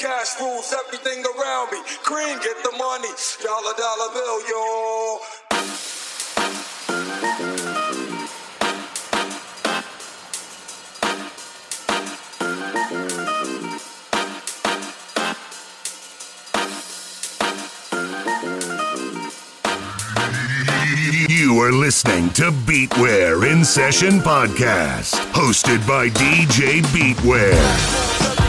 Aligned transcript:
Cash 0.00 0.40
rules 0.40 0.72
everything 0.72 1.22
around 1.26 1.70
me. 1.72 1.78
Cream, 2.02 2.38
get 2.38 2.56
the 2.64 2.72
money. 2.78 3.10
Dollar, 3.44 3.74
dollar 3.76 4.12
bill, 4.14 4.40
yo. 4.48 5.18
You 21.28 21.60
are 21.60 21.72
listening 21.72 22.30
to 22.30 22.50
Beatware 22.64 23.52
in 23.52 23.66
Session 23.66 24.20
Podcast, 24.20 25.12
hosted 25.34 25.86
by 25.86 26.08
DJ 26.08 26.80
Beatware. 26.84 28.39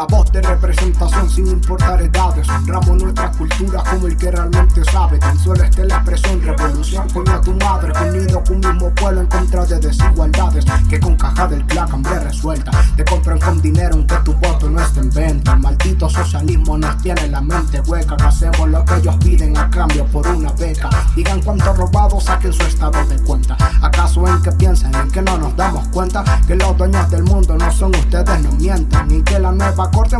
la 0.00 0.06
botta. 0.06 0.29
de 0.32 0.42
representación 0.42 1.28
sin 1.28 1.46
importar 1.46 2.00
edades. 2.02 2.48
Honramos 2.48 3.02
nuestra 3.02 3.30
cultura 3.32 3.82
como 3.90 4.06
el 4.06 4.16
que 4.16 4.30
realmente 4.30 4.84
sabe. 4.84 5.18
Tan 5.18 5.38
solo 5.38 5.62
esté 5.64 5.84
la 5.84 5.96
expresión 5.96 6.40
revolución 6.42 7.08
coño 7.10 7.32
a 7.32 7.40
tu 7.40 7.52
madre. 7.54 7.92
Unido 8.08 8.42
con 8.44 8.56
un 8.56 8.72
mismo 8.72 8.90
pueblo 8.94 9.22
en 9.22 9.26
contra 9.26 9.64
de 9.66 9.78
desigualdades. 9.78 10.64
Que 10.88 11.00
con 11.00 11.16
caja 11.16 11.48
del 11.48 11.64
placa 11.64 11.94
hambre 11.94 12.20
resuelta. 12.20 12.70
Te 12.96 13.04
compran 13.04 13.38
con 13.40 13.60
dinero 13.60 13.94
aunque 13.94 14.16
tu 14.24 14.32
voto 14.34 14.70
no 14.70 14.80
esté 14.80 15.00
en 15.00 15.10
venta. 15.10 15.52
El 15.52 15.60
maldito 15.60 16.08
socialismo 16.08 16.78
nos 16.78 16.96
tiene 16.98 17.28
la 17.28 17.40
mente 17.40 17.80
hueca. 17.80 18.16
Que 18.16 18.24
hacemos 18.24 18.68
lo 18.68 18.84
que 18.84 18.96
ellos 18.96 19.16
piden 19.16 19.56
a 19.56 19.68
cambio 19.70 20.06
por 20.06 20.26
una 20.28 20.52
beca. 20.52 20.90
Digan 21.16 21.40
cuánto 21.42 21.72
robado, 21.74 22.20
saquen 22.20 22.52
su 22.52 22.62
estado 22.62 23.04
de 23.06 23.18
cuenta. 23.22 23.56
¿Acaso 23.82 24.26
en 24.26 24.42
que 24.42 24.52
piensan? 24.52 24.94
¿En 24.94 25.10
que 25.10 25.22
no 25.22 25.38
nos 25.38 25.56
damos 25.56 25.88
cuenta? 25.88 26.24
Que 26.46 26.54
los 26.54 26.76
dueños 26.76 27.10
del 27.10 27.24
mundo 27.24 27.56
no 27.56 27.70
son 27.72 27.94
ustedes, 27.94 28.40
no 28.42 28.52
mientan. 28.52 29.08
Ni 29.08 29.22
que 29.22 29.38
la 29.38 29.52
nueva 29.52 29.90
corte 29.90 30.19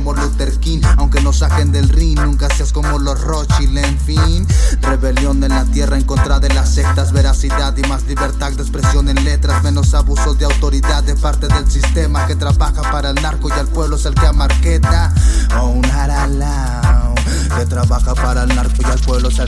Luther 0.00 0.58
King, 0.58 0.80
aunque 0.96 1.20
nos 1.20 1.38
saquen 1.38 1.72
del 1.72 1.88
ring, 1.88 2.18
nunca 2.18 2.48
seas 2.48 2.72
como 2.72 2.98
los 2.98 3.20
Rothschild, 3.20 3.76
en 3.78 3.98
fin, 4.00 4.46
rebelión 4.80 5.42
en 5.44 5.50
la 5.50 5.64
tierra 5.64 5.96
en 5.96 6.04
contra 6.04 6.40
de 6.40 6.48
las 6.48 6.74
sectas, 6.74 7.12
veracidad 7.12 7.76
y 7.76 7.82
más 7.82 8.04
libertad 8.04 8.52
de 8.52 8.62
expresión 8.62 9.08
en 9.08 9.22
letras, 9.24 9.62
menos 9.62 9.92
abusos 9.94 10.38
de 10.38 10.46
autoridad 10.46 11.04
de 11.04 11.14
parte 11.16 11.46
del 11.48 11.70
sistema 11.70 12.26
que 12.26 12.34
trabaja 12.34 12.82
para 12.90 13.10
el 13.10 13.16
narco 13.16 13.48
y 13.48 13.52
al 13.52 13.68
pueblo 13.68 13.96
es 13.96 14.06
el 14.06 14.14
que 14.14 14.26
amarqueta, 14.26 15.12
oh 15.60 15.66
un 15.66 15.84
haralao 15.84 17.14
que 17.56 17.66
trabaja 17.66 18.14
para 18.14 18.44
el 18.44 18.54
narco 18.54 18.76
y 18.80 18.84
al 18.84 19.00
pueblo 19.00 19.30
se 19.30 19.42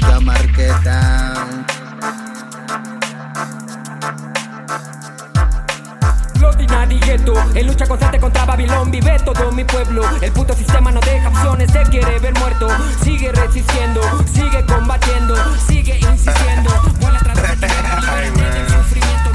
a 6.68 6.86
marqueta. 6.86 7.06
Gueto, 7.06 7.34
en 7.54 7.66
lucha 7.66 7.86
constante 7.86 8.20
contra 8.20 8.44
Babilón 8.44 8.90
vive 8.90 9.18
todo 9.24 9.50
mi 9.52 9.64
pueblo. 9.64 10.02
El 10.20 10.32
puto 10.32 10.54
sistema 10.54 10.90
no 10.90 11.00
deja 11.00 11.28
opciones, 11.28 11.70
se 11.70 11.82
quiere 11.84 12.18
ver 12.18 12.34
muerto. 12.38 12.68
Sigue 13.02 13.32
resistiendo, 13.32 14.00
sigue 14.32 14.64
combatiendo, 14.66 15.34
sigue 15.66 15.98
insistiendo. 15.98 16.70
Vuela 17.00 17.18
a 17.18 17.22
través 17.22 17.60
del 17.60 18.68
sufrimiento, 18.68 19.32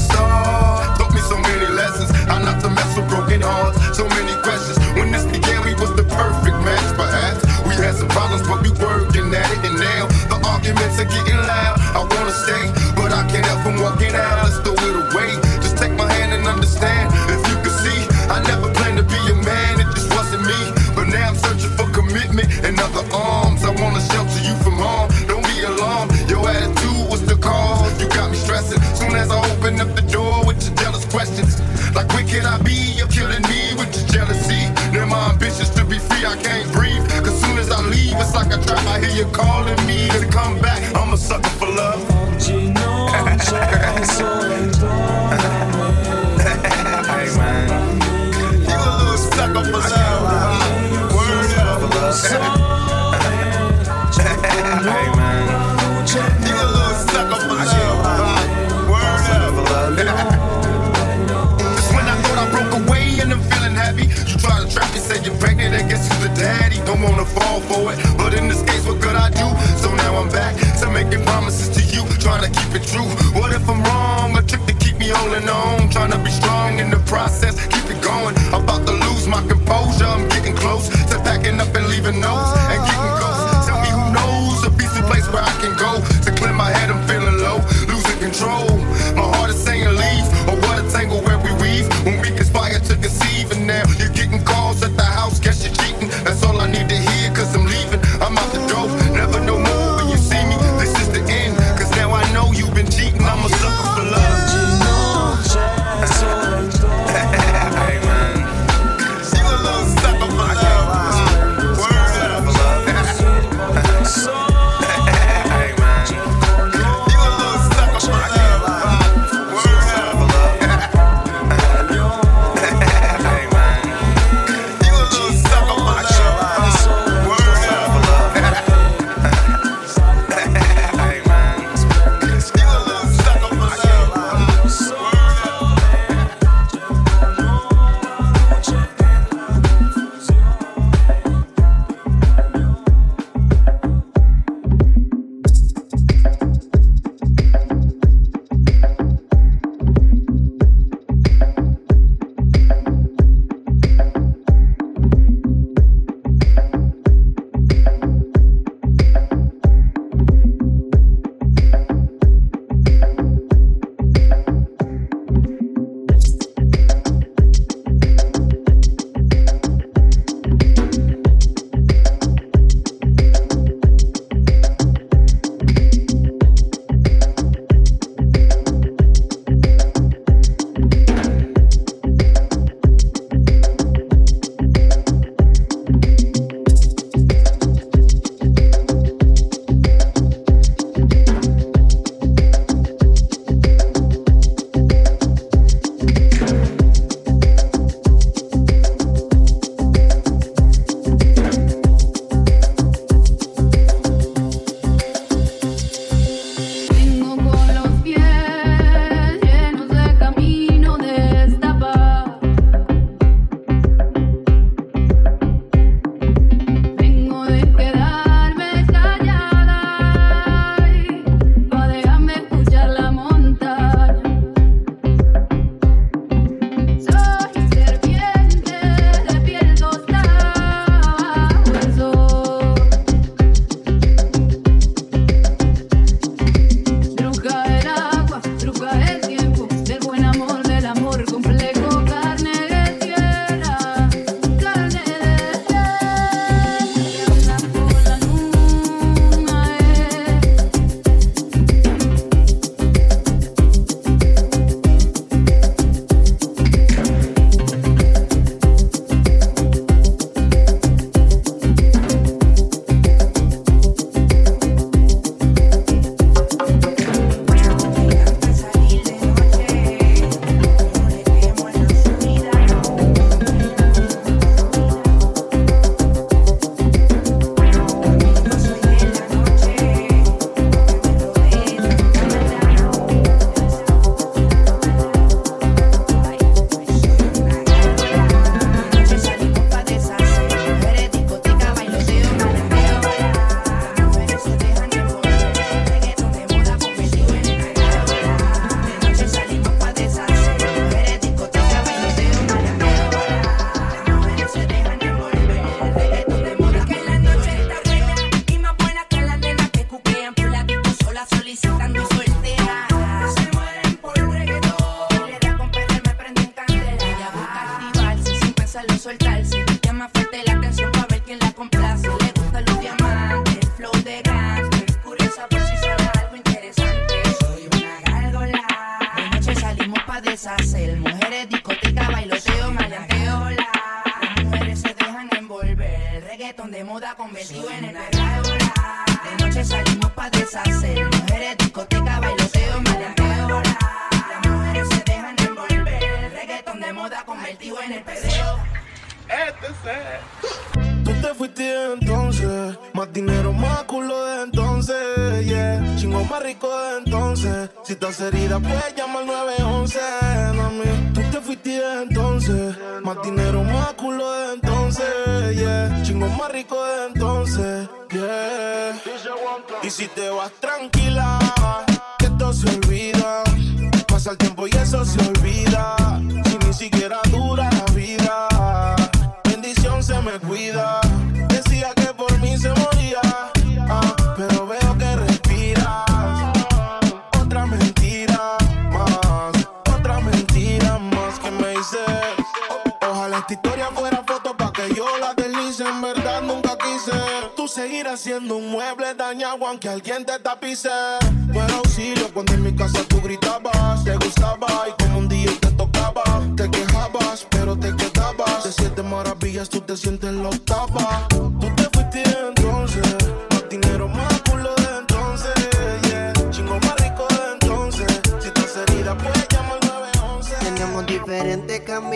So 0.00 0.49
are 11.00 11.04
getting 11.04 11.36
loud. 11.36 11.80
I 11.96 12.00
wanna 12.12 12.32
stay, 12.44 12.64
but 12.94 13.12
I 13.12 13.26
can't 13.30 13.46
help 13.46 13.62
from 13.62 13.80
walking 13.80 14.14
out. 14.14 14.44
Let's 14.44 14.58
throw 14.60 14.74
it 14.74 14.89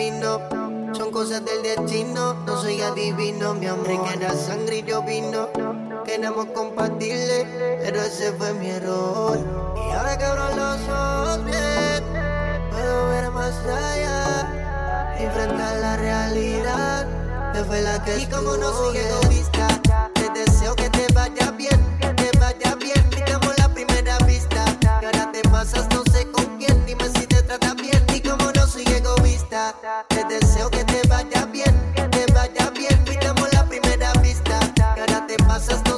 Son 0.05 1.09
cosas 1.11 1.43
del 1.43 1.63
destino, 1.63 2.35
no 2.45 2.61
soy 2.61 2.79
adivino, 2.79 3.55
mi 3.55 3.65
amor. 3.65 3.87
Que 3.87 4.13
era 4.13 4.35
sangre 4.35 4.77
y 4.77 4.83
yo 4.83 5.01
vino. 5.01 5.49
Queremos 6.05 6.45
compartirle, 6.53 7.79
pero 7.81 8.01
ese 8.01 8.31
fue 8.33 8.53
mi 8.53 8.69
error. 8.69 9.39
Y 9.75 9.91
ahora 9.95 10.15
que 10.15 10.25
abro 10.25 10.55
los 10.55 10.79
ojos, 10.89 11.45
bien, 11.45 12.03
puedo 12.69 13.09
ver 13.09 13.31
más 13.31 13.55
allá. 13.65 15.15
Enfrentar 15.17 15.77
la 15.77 15.97
realidad, 15.97 17.07
que 17.53 17.63
fue 17.63 17.81
la 17.81 18.03
que 18.03 18.19
Y 18.19 18.27
como 18.27 18.55
no 18.57 18.71
soy 18.73 18.97
egoísta, 18.97 19.67
te 20.13 20.29
deseo 20.39 20.75
que 20.75 20.87
te 20.91 21.11
vaya 21.13 21.49
bien, 21.49 21.97
que 21.99 22.09
te 22.09 22.37
vaya 22.37 22.75
bien. 22.75 23.09
Te 23.09 23.33
la 23.57 23.73
primera 23.73 24.19
vista, 24.19 24.65
que 24.99 25.07
ahora 25.07 25.31
te 25.31 25.41
pasas 25.49 25.89
Te 30.09 30.21
deseo 30.25 30.69
que 30.69 30.83
te 30.83 31.07
vaya 31.07 31.45
bien, 31.45 31.93
que 31.95 32.01
te 32.09 32.29
vaya 32.33 32.69
bien. 32.71 33.05
Fuimos 33.05 33.53
la 33.53 33.63
primera 33.63 34.11
vista. 34.21 34.59
Que 34.75 34.99
ahora 34.99 35.25
te 35.27 35.37
pasas, 35.37 35.81
no 35.85 35.97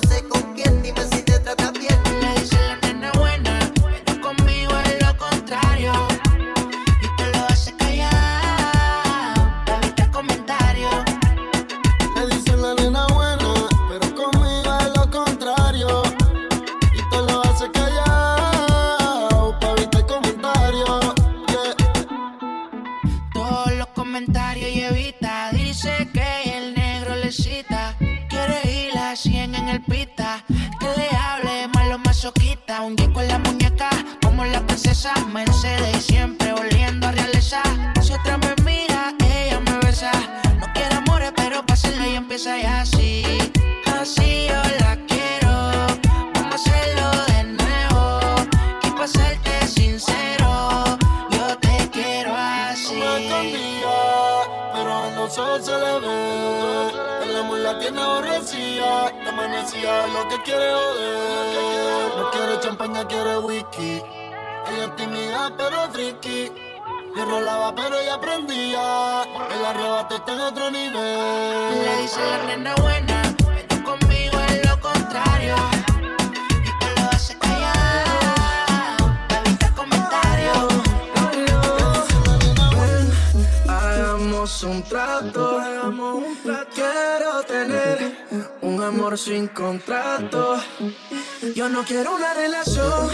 Yo 91.67 91.73
no 91.73 91.83
quiero 91.83 92.15
una 92.15 92.33
relación, 92.33 93.09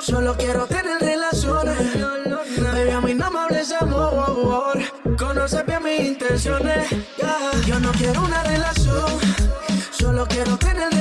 solo 0.00 0.34
quiero 0.38 0.66
tener 0.66 0.98
relaciones. 1.02 1.76
Baby, 2.56 2.90
a 2.92 3.00
mí 3.02 3.12
no 3.14 3.30
me 3.30 3.40
hables 3.40 3.72
amor, 3.72 4.24
amor. 4.26 4.78
conoces 5.18 5.66
bien 5.66 5.82
mis 5.82 6.00
intenciones. 6.00 6.88
Yeah. 6.88 7.50
Yo 7.66 7.78
no 7.80 7.92
quiero 7.92 8.22
una 8.22 8.42
relación, 8.44 9.04
solo 9.90 10.26
quiero 10.26 10.56
tener 10.56 10.93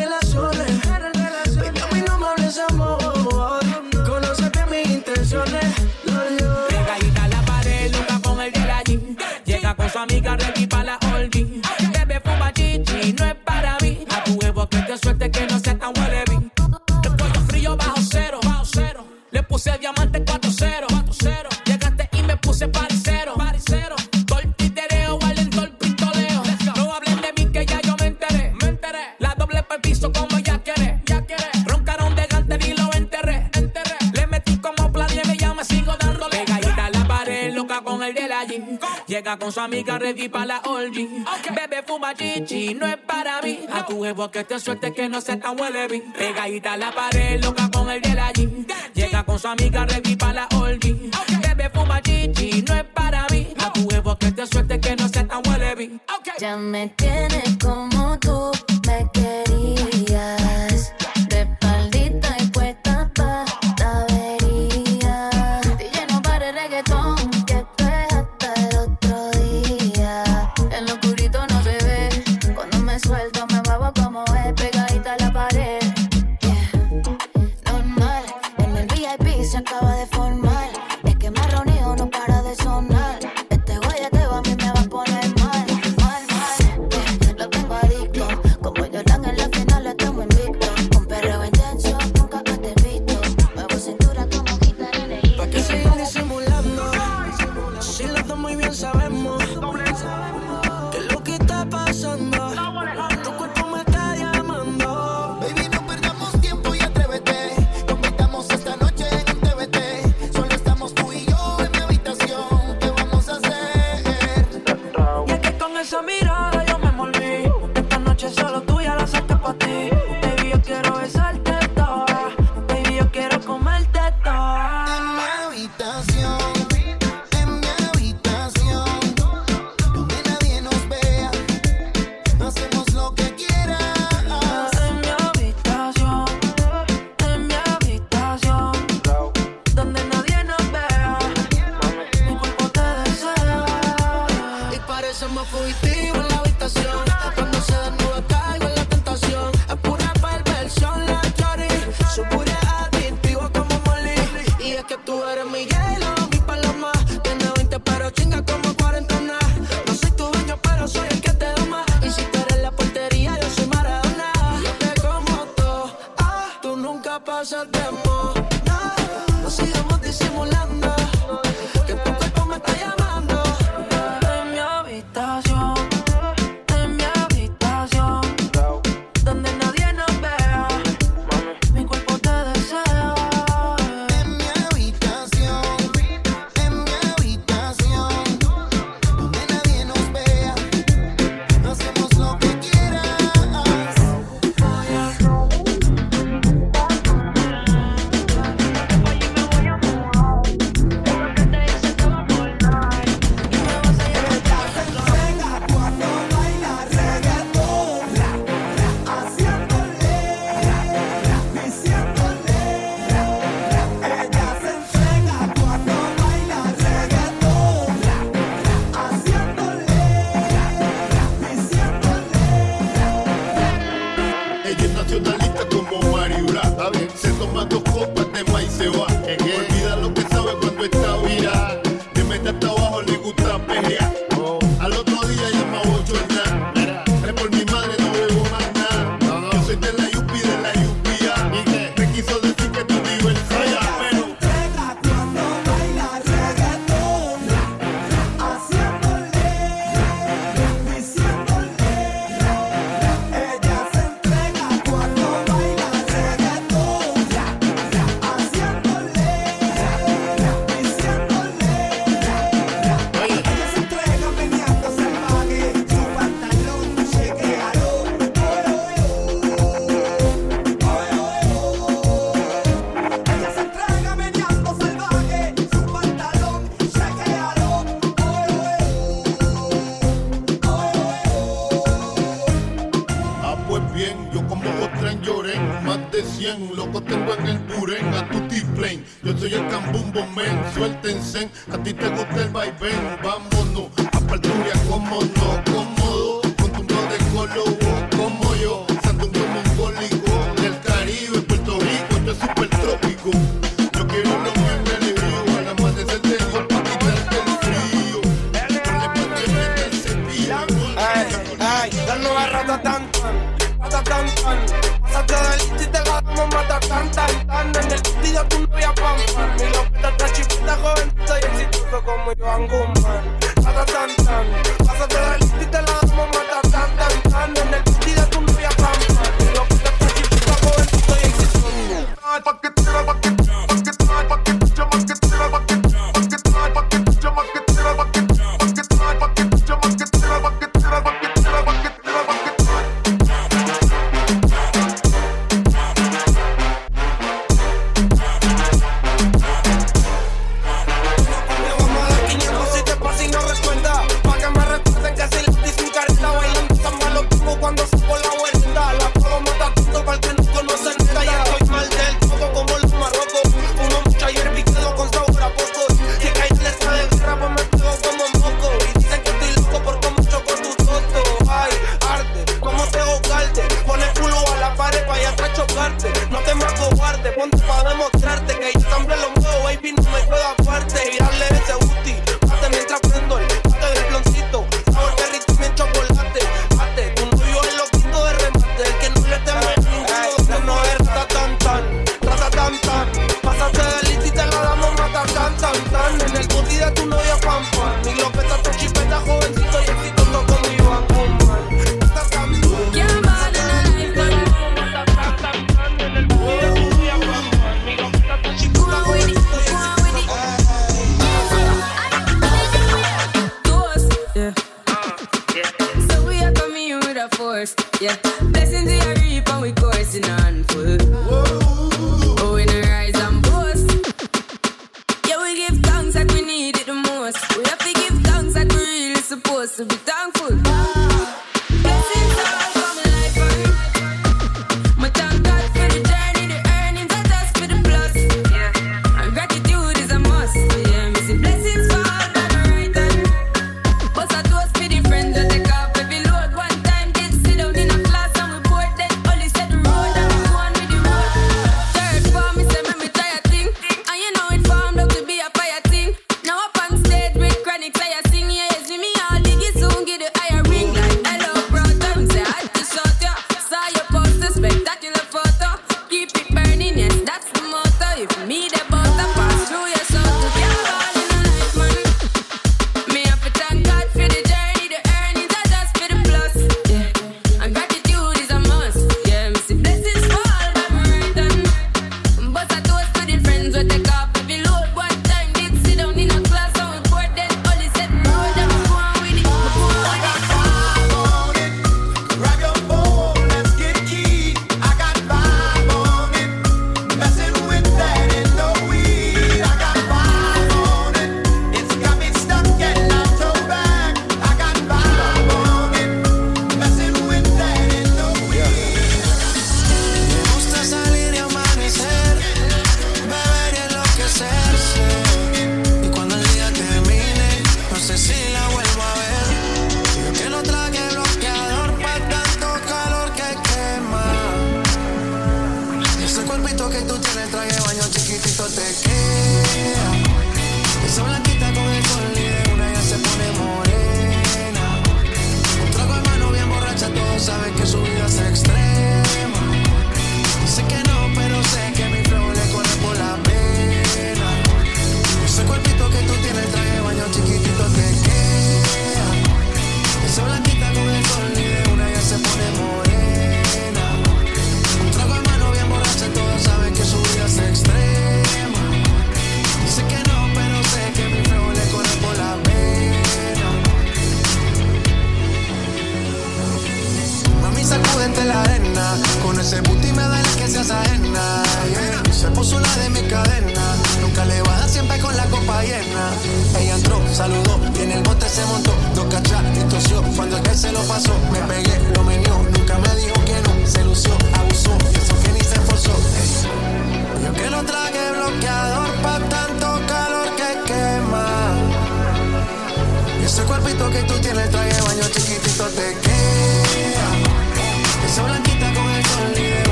huevo 44.04 44.30
que 44.32 44.44
te 44.44 44.60
suelte 44.60 44.94
que 44.94 45.08
no 45.08 45.22
se 45.22 45.38
tan 45.38 45.58
huele 45.58 45.88
bien. 45.88 46.12
Pegadita 46.12 46.74
a 46.74 46.78
la 46.78 46.92
pared, 46.92 47.42
loca 47.42 47.70
con 47.72 47.90
el 47.90 48.02
de 48.02 48.14
la 48.14 48.34
jean. 48.34 48.68
Llega 48.94 49.24
con 49.24 49.40
su 49.40 49.48
amiga, 49.48 49.86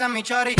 es 0.00 0.08
mi 0.08 0.22
chori. 0.22 0.54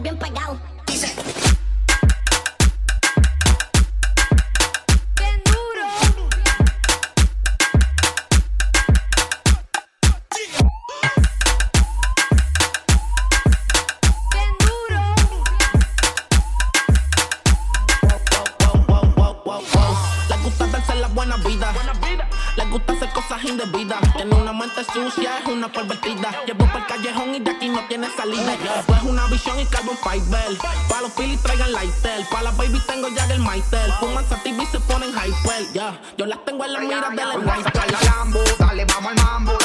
bien 0.00 0.16
pegado. 0.16 0.58
Dice. 0.86 1.12
Bien 5.16 5.42
duro. 5.44 5.86
Bien 14.30 14.56
duro. 14.60 15.00
Les 20.28 20.42
gusta 20.42 20.66
darse 20.68 20.94
la 20.94 21.08
buena 21.08 21.36
vida. 21.38 21.72
Les 22.56 22.70
gusta 22.70 22.92
hacer 22.92 23.12
cosas 23.12 23.44
indebidas. 23.44 24.00
Tiene 24.14 24.34
una 24.34 24.52
mente 24.52 24.84
sucia, 24.84 25.38
es 25.38 25.46
una 25.48 25.70
polveta 25.72 26.01
tiene 28.02 28.16
saliva. 28.16 28.82
Pues 28.86 29.02
una 29.02 29.26
visión 29.26 29.58
y 29.60 29.66
carbon 29.66 29.96
fiber. 29.98 30.58
Pa' 30.88 31.00
los 31.00 31.12
pili 31.12 31.36
traigan 31.38 31.72
lighter. 31.72 32.26
Pa' 32.30 32.42
las 32.42 32.56
baby 32.56 32.80
tengo 32.86 33.08
ya 33.08 33.24
el 33.26 33.40
maitel. 33.40 33.92
Fuman 34.00 34.28
sativa 34.28 34.62
y 34.62 34.66
se 34.66 34.80
ponen 34.80 35.10
hyper. 35.10 35.72
Yeah. 35.72 36.00
Yo 36.16 36.26
las 36.26 36.44
tengo 36.44 36.64
en 36.64 36.72
la 36.72 36.80
mira 36.80 37.10
del 37.10 37.18
la 37.18 38.00
Lambo, 38.04 38.40
dale, 38.58 38.84
vamos 38.86 39.12
al 39.12 39.24
mambo. 39.24 39.61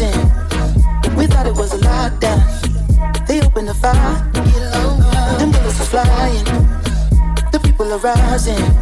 sin. 0.00 0.20
We 1.18 1.26
thought 1.26 1.46
it 1.46 1.56
was 1.62 1.74
a 1.74 1.80
lockdown. 1.90 2.40
They 3.26 3.38
opened 3.46 3.68
the 3.68 3.74
fire. 3.74 4.16
Them 5.38 5.50
bullets 5.52 5.80
are 5.82 5.90
flying. 5.92 6.44
The 7.52 7.60
people 7.62 7.92
are 7.92 7.98
rising. 7.98 8.79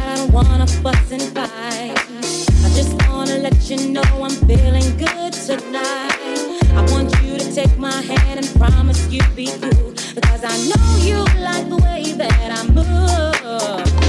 I 0.00 0.16
don't 0.16 0.32
wanna 0.32 0.66
fuss 0.66 1.12
and 1.12 1.22
fight. 1.34 1.98
I 2.64 2.68
just 2.74 2.92
wanna 3.08 3.38
let 3.38 3.70
you 3.70 3.90
know 3.90 4.02
I'm 4.22 4.30
feeling 4.48 4.96
good 4.96 5.32
tonight. 5.32 6.18
I 6.74 6.86
want 6.90 7.10
you 7.22 7.38
to 7.38 7.54
take 7.54 7.76
my 7.78 7.92
hand 7.92 8.40
and 8.40 8.48
promise 8.60 9.00
you'll 9.10 9.34
be 9.34 9.46
cool. 9.60 9.92
Because 10.14 10.44
I 10.44 10.54
know 10.70 10.86
you 11.08 11.18
like 11.40 11.68
the 11.68 11.76
way 11.76 12.12
that 12.12 12.50
I 12.58 12.62
move. 12.72 14.03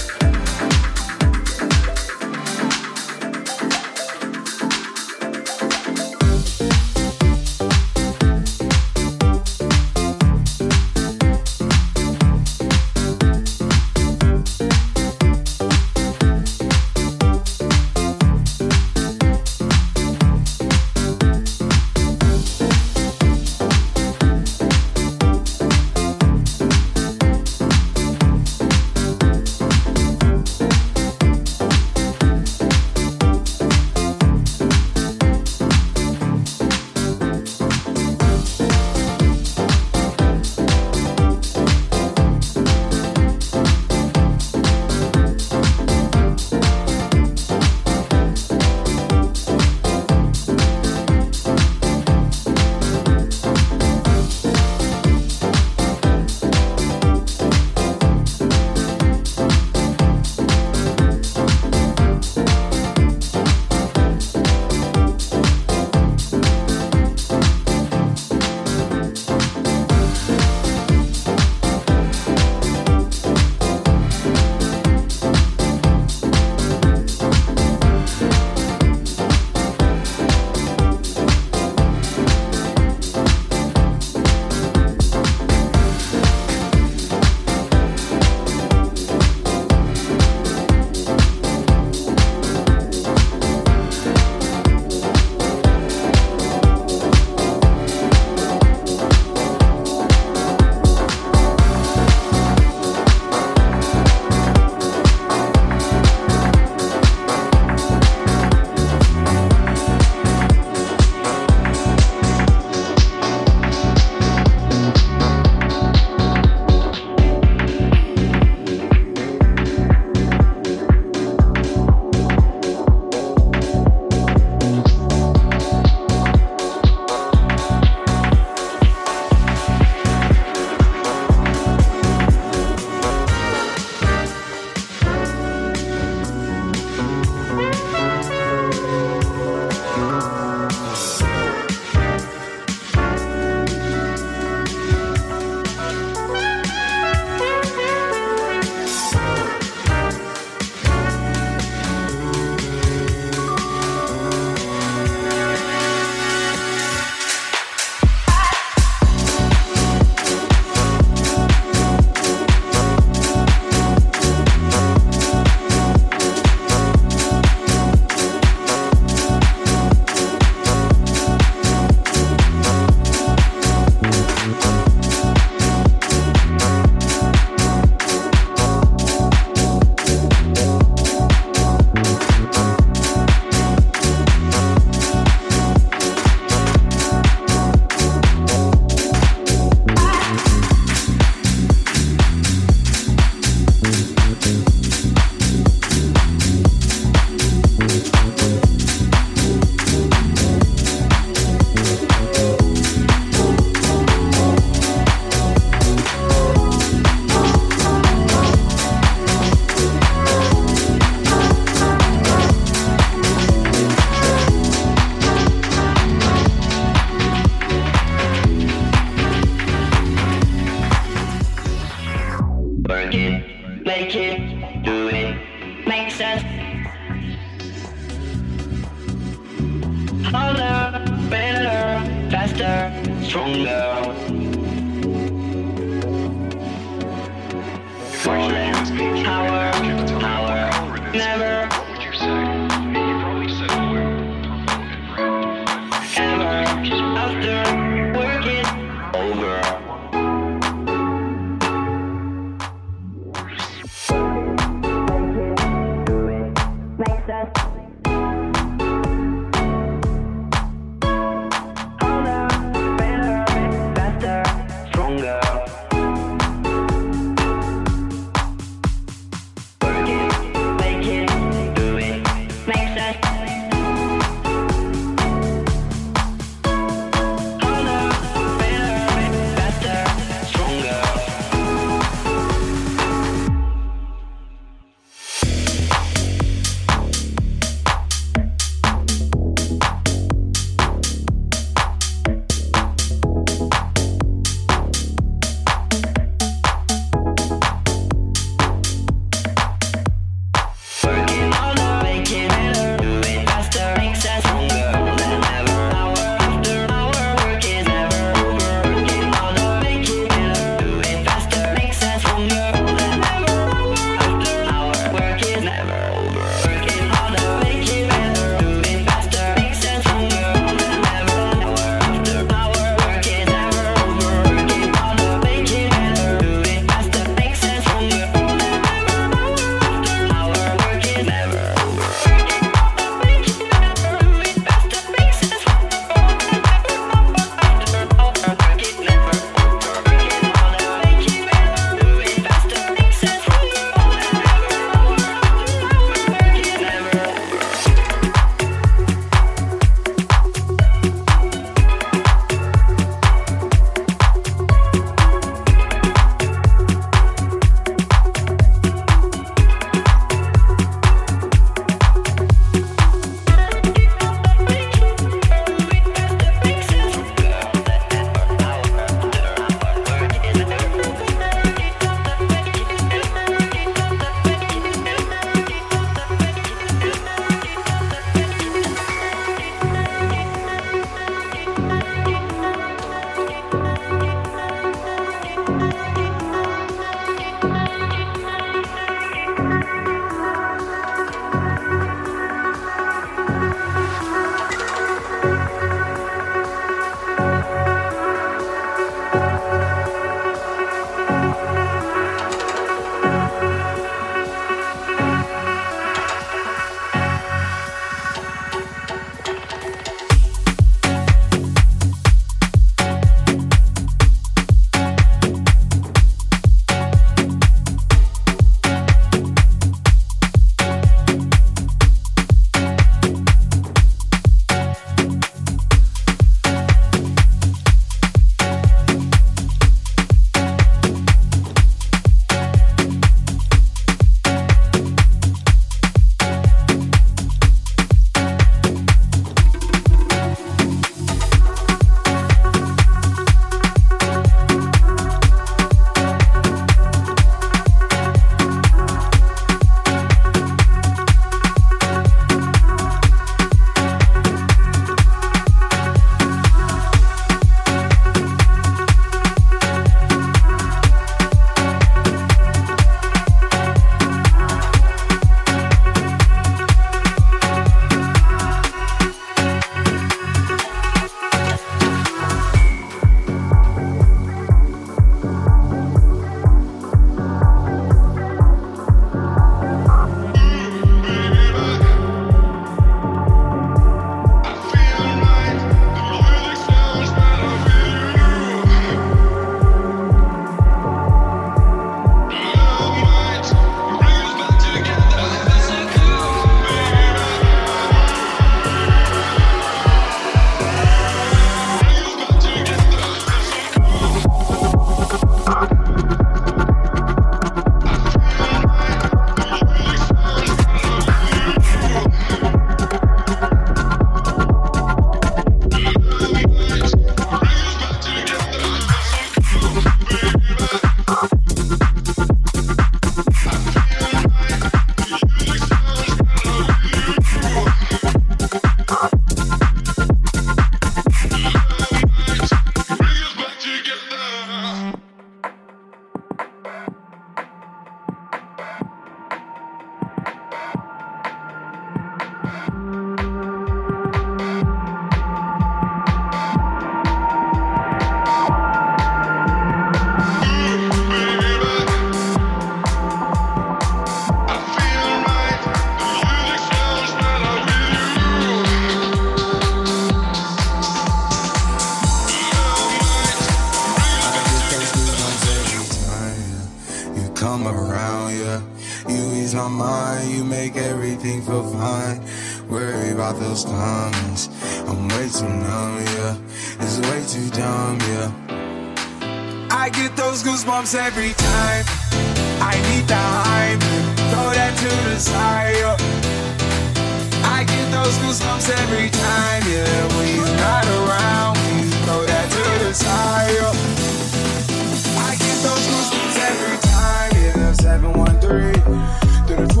De 599.67 599.75
notre 599.75 600.00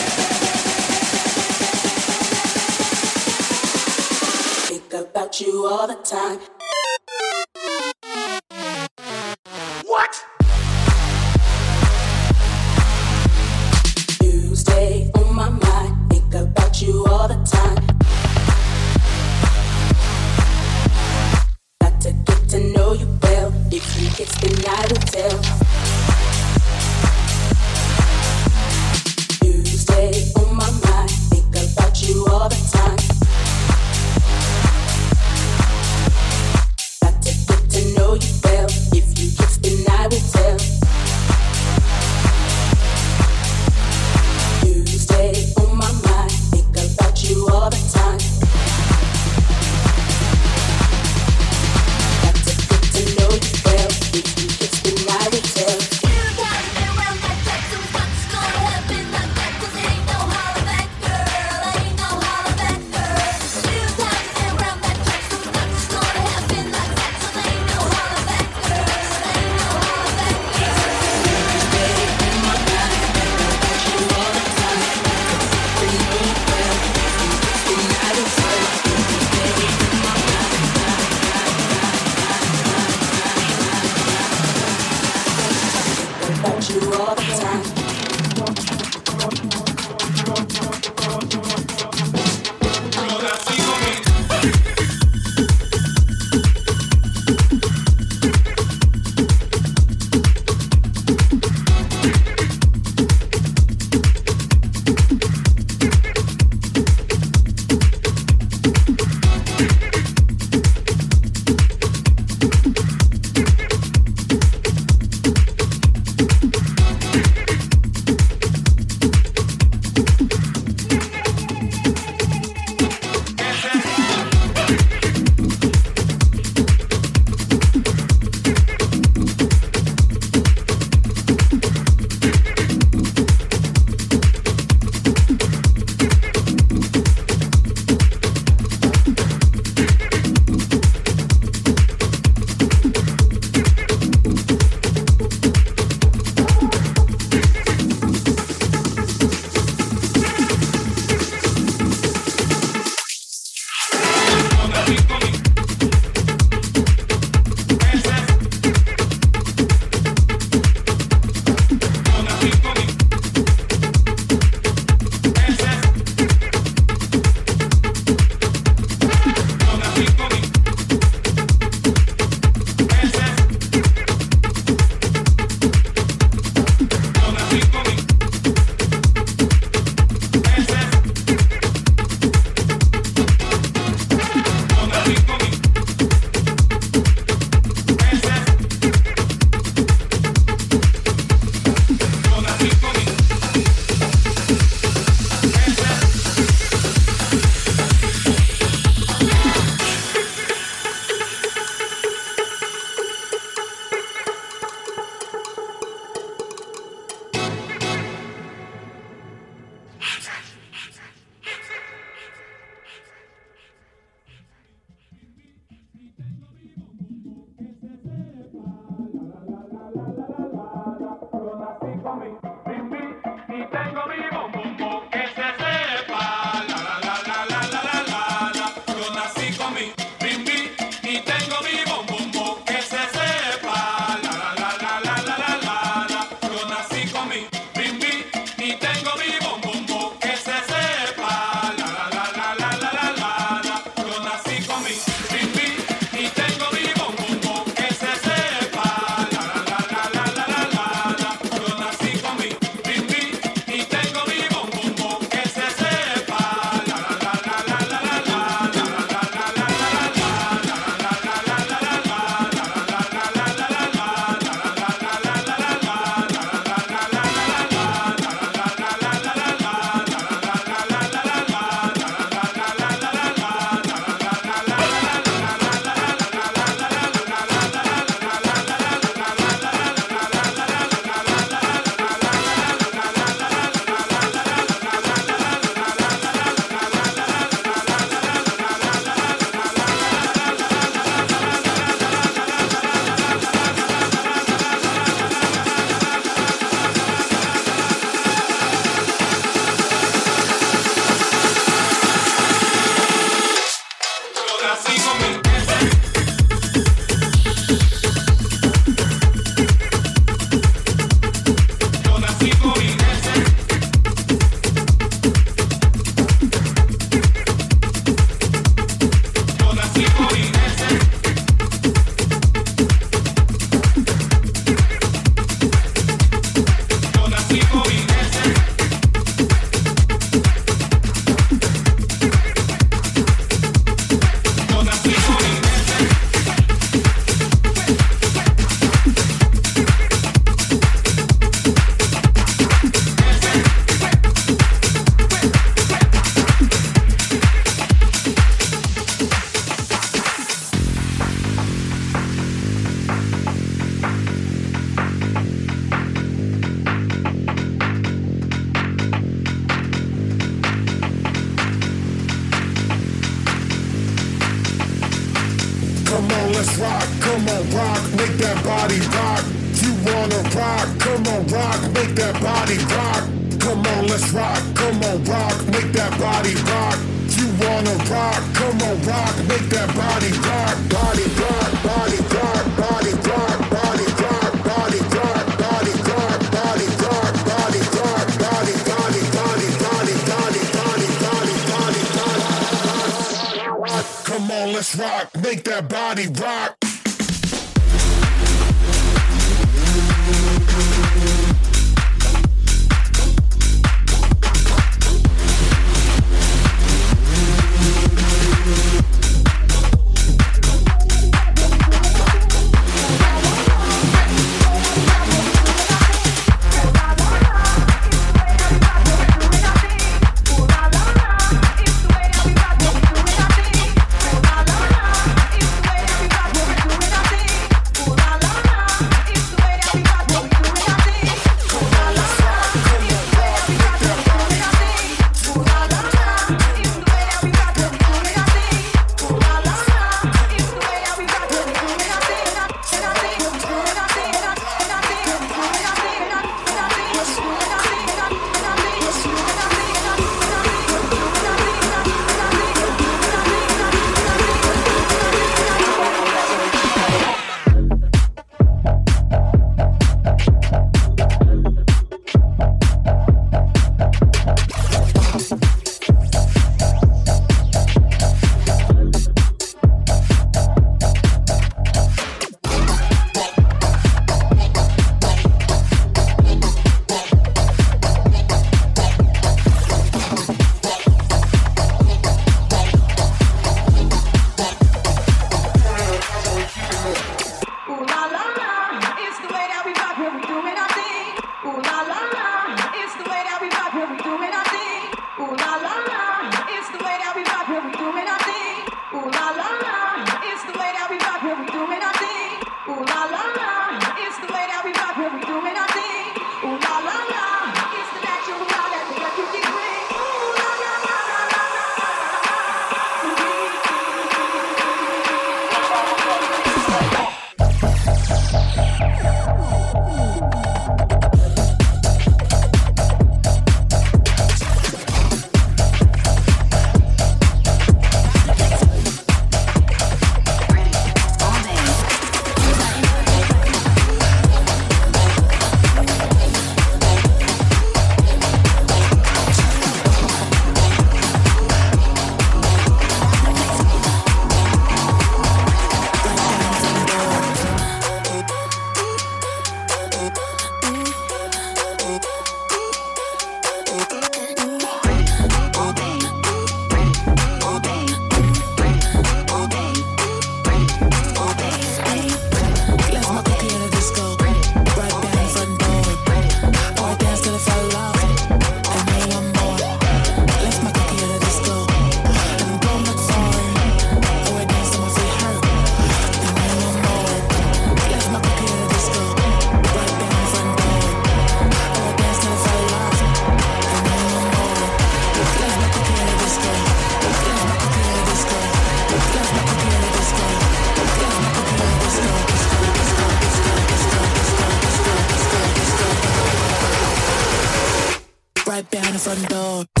behind 599.01 599.15
the 599.15 599.19
front 599.19 599.49
door. 599.49 600.00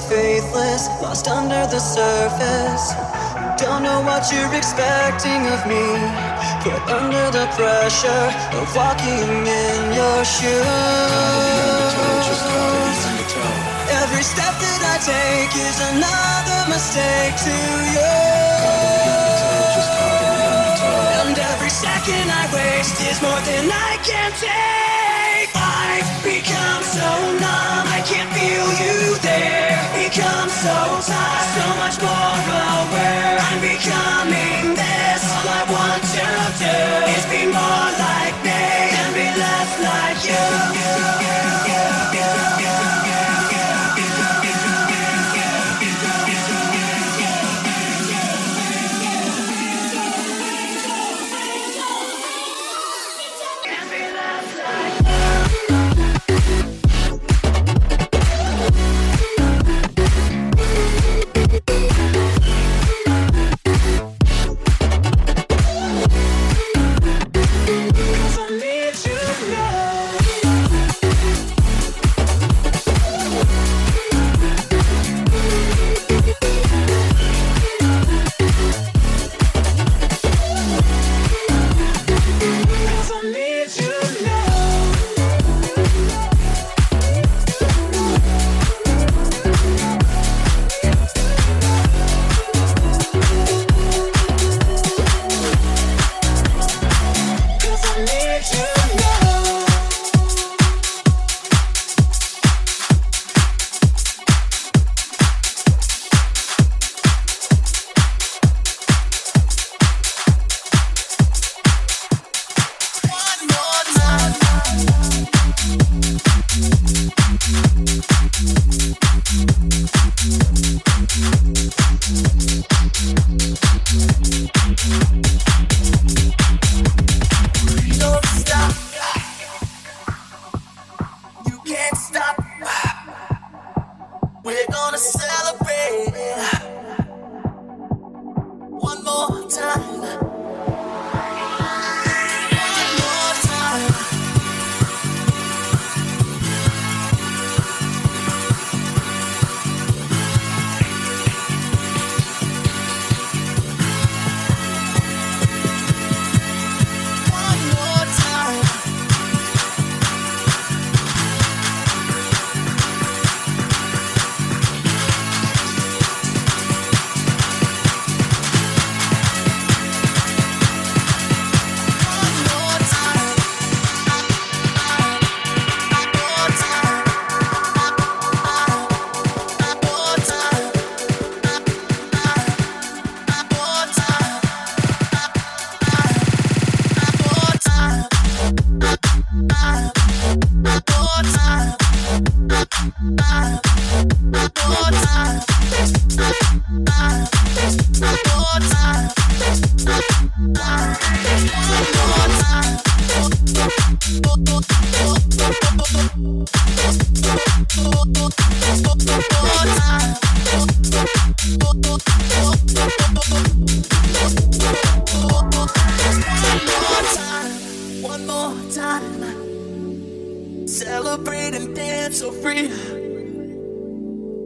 Faithless, 0.00 0.88
lost 1.02 1.28
under 1.28 1.66
the 1.66 1.78
surface. 1.78 2.94
Don't 3.58 3.82
know 3.82 4.00
what 4.02 4.32
you're 4.32 4.54
expecting 4.54 5.46
of 5.52 5.60
me. 5.66 5.84
Put 6.64 6.80
under 6.88 7.30
the 7.30 7.46
pressure 7.56 8.26
of 8.58 8.66
walking 8.74 9.46
in 9.46 9.80
your 9.92 10.24
shoes. 10.24 10.64
Every 14.02 14.22
step 14.22 14.54
that 14.64 14.80
I 14.94 14.96
take 15.04 15.52
is 15.68 15.78
another 15.92 16.60
mistake 16.72 17.36
to 17.46 17.56
you. 17.94 18.12
And 21.20 21.38
every 21.38 21.70
second 21.70 22.26
I 22.30 22.44
waste 22.54 23.00
is 23.10 23.20
more 23.22 23.40
than 23.48 23.70
I 23.70 23.98
can 24.04 24.32
take. 24.40 24.99
I've 25.90 26.22
become 26.22 26.82
so 26.84 27.10
numb, 27.42 27.84
I 27.90 28.00
can't 28.06 28.30
feel 28.36 28.68
you 28.82 29.18
there. 29.18 29.74
Become 29.98 30.48
so 30.48 30.76
tired, 31.02 31.50
so 31.58 31.66
much 31.82 31.96
more 31.98 32.36
aware. 32.78 33.34
I'm 33.46 33.58
becoming 33.58 34.78
this. 34.78 35.20
All 35.34 35.48
I 35.50 35.62
want 35.66 36.02
to 36.14 36.26
do 36.62 36.76
is 37.14 37.24